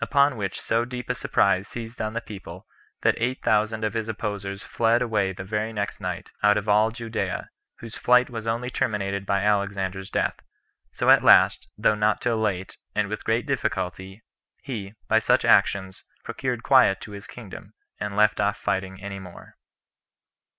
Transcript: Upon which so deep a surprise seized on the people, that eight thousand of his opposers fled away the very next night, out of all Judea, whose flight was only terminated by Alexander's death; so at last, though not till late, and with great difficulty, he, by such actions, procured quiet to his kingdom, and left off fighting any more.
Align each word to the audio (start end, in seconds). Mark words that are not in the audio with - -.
Upon 0.03 0.35
which 0.35 0.59
so 0.59 0.83
deep 0.83 1.11
a 1.11 1.13
surprise 1.13 1.67
seized 1.67 2.01
on 2.01 2.13
the 2.13 2.21
people, 2.21 2.65
that 3.03 3.13
eight 3.19 3.43
thousand 3.43 3.83
of 3.83 3.93
his 3.93 4.07
opposers 4.09 4.63
fled 4.63 4.99
away 4.99 5.31
the 5.31 5.43
very 5.43 5.71
next 5.71 5.99
night, 6.01 6.31
out 6.41 6.57
of 6.57 6.67
all 6.67 6.89
Judea, 6.89 7.51
whose 7.81 7.95
flight 7.99 8.27
was 8.27 8.47
only 8.47 8.71
terminated 8.71 9.27
by 9.27 9.41
Alexander's 9.43 10.09
death; 10.09 10.39
so 10.91 11.11
at 11.11 11.23
last, 11.23 11.69
though 11.77 11.93
not 11.93 12.19
till 12.19 12.37
late, 12.39 12.77
and 12.95 13.09
with 13.09 13.23
great 13.23 13.45
difficulty, 13.45 14.23
he, 14.63 14.95
by 15.07 15.19
such 15.19 15.45
actions, 15.45 16.03
procured 16.23 16.63
quiet 16.63 16.99
to 17.01 17.11
his 17.11 17.27
kingdom, 17.27 17.75
and 17.99 18.17
left 18.17 18.39
off 18.39 18.57
fighting 18.57 18.99
any 19.03 19.19
more. 19.19 19.53